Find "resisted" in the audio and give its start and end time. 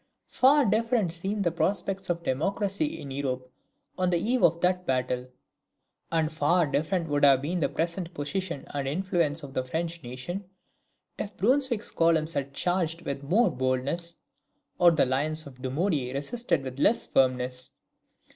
16.15-16.63